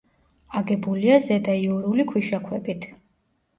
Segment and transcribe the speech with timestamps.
[0.59, 2.91] აგებულია ზედაიურული ქვიშაქვებით.